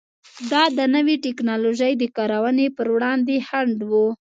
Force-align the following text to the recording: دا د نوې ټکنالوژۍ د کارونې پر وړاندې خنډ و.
دا 0.51 0.63
د 0.77 0.79
نوې 0.95 1.15
ټکنالوژۍ 1.25 1.93
د 1.97 2.03
کارونې 2.17 2.67
پر 2.77 2.87
وړاندې 2.95 3.35
خنډ 3.47 3.77
و. 3.89 3.91